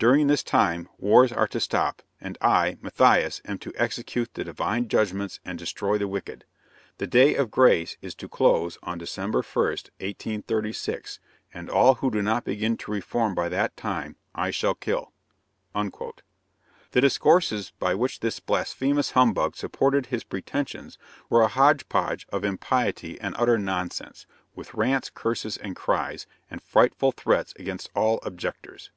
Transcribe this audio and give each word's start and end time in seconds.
During 0.00 0.26
this 0.26 0.42
time, 0.42 0.88
wars 0.98 1.30
are 1.30 1.46
to 1.46 1.60
stop, 1.60 2.02
and 2.20 2.36
I, 2.40 2.76
Matthias, 2.80 3.40
am 3.44 3.56
to 3.58 3.72
execute 3.76 4.34
the 4.34 4.42
divine 4.42 4.88
judgments 4.88 5.38
and 5.44 5.56
destroy 5.56 5.96
the 5.96 6.08
wicked. 6.08 6.44
The 6.98 7.06
day 7.06 7.36
of 7.36 7.52
grace 7.52 7.96
is 8.02 8.16
to 8.16 8.28
close 8.28 8.78
on 8.82 8.98
December 8.98 9.42
1, 9.44 9.64
1836; 9.64 11.20
and 11.54 11.70
all 11.70 11.94
who 11.94 12.10
do 12.10 12.20
not 12.20 12.42
begin 12.42 12.76
to 12.78 12.90
reform 12.90 13.36
by 13.36 13.48
that 13.48 13.76
time, 13.76 14.16
I 14.34 14.50
shall 14.50 14.74
kill." 14.74 15.12
The 15.72 15.84
discourses 17.00 17.70
by 17.78 17.94
which 17.94 18.18
this 18.18 18.40
blasphemous 18.40 19.12
humbug 19.12 19.54
supported 19.54 20.06
his 20.06 20.24
pretensions 20.24 20.98
were 21.28 21.42
a 21.42 21.46
hodge 21.46 21.88
podge 21.88 22.26
of 22.30 22.42
impiety 22.42 23.20
and 23.20 23.36
utter 23.38 23.56
nonsense, 23.56 24.26
with 24.56 24.74
rants, 24.74 25.10
curses 25.14 25.56
and 25.56 25.76
cries, 25.76 26.26
and 26.50 26.60
frightful 26.60 27.12
threats 27.12 27.54
against 27.56 27.88
all 27.94 28.18
objectors. 28.24 28.90